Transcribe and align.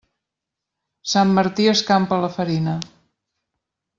Sant 1.11 1.33
Martí 1.39 1.69
escampa 1.75 2.21
la 2.23 2.31
farina. 2.39 2.75